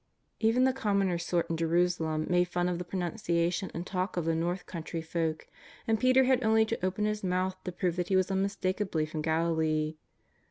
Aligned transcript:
Even 0.39 0.63
the 0.63 0.73
commoner 0.73 1.19
sort 1.19 1.47
in 1.51 1.55
Jerusalem 1.57 2.25
made 2.27 2.47
fun 2.47 2.67
of 2.67 2.79
the 2.79 2.83
pronunciation 2.83 3.69
and 3.75 3.85
talk 3.85 4.17
of 4.17 4.25
the 4.25 4.33
north 4.33 4.65
country 4.65 4.99
folk, 5.03 5.47
and 5.87 5.99
Peter 5.99 6.23
had 6.23 6.43
only 6.43 6.65
to 6.65 6.83
open 6.83 7.05
his 7.05 7.23
mouth 7.23 7.63
to 7.65 7.71
prove 7.71 7.97
that 7.97 8.07
he 8.07 8.15
was 8.15 8.31
unmistakably 8.31 9.05
from 9.05 9.21
Galilee. 9.21 9.97